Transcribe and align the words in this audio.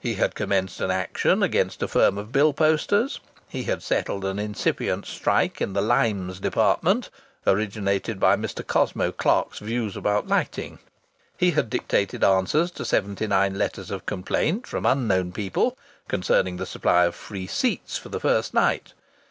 He 0.00 0.14
had 0.14 0.34
commenced 0.34 0.80
an 0.80 0.90
action 0.90 1.42
against 1.42 1.82
a 1.82 1.86
firm 1.86 2.16
of 2.16 2.32
bill 2.32 2.54
posters. 2.54 3.20
He 3.46 3.64
had 3.64 3.82
settled 3.82 4.24
an 4.24 4.38
incipient 4.38 5.04
strike 5.04 5.60
in 5.60 5.74
the 5.74 5.82
'limes' 5.82 6.40
departments, 6.40 7.10
originated 7.46 8.18
by 8.18 8.36
Mr. 8.36 8.66
Cosmo 8.66 9.12
Clark's 9.12 9.58
views 9.58 9.94
about 9.94 10.26
lighting. 10.28 10.78
He 11.36 11.50
had 11.50 11.68
dictated 11.68 12.24
answers 12.24 12.70
to 12.70 12.86
seventy 12.86 13.26
nine 13.26 13.58
letters 13.58 13.90
of 13.90 14.06
complaint 14.06 14.66
from 14.66 14.86
unknown 14.86 15.30
people 15.32 15.76
concerning 16.08 16.56
the 16.56 16.64
supply 16.64 17.04
of 17.04 17.14
free 17.14 17.46
seats 17.46 17.98
for 17.98 18.08
the 18.08 18.18
first 18.20 18.54
night. 18.54 18.94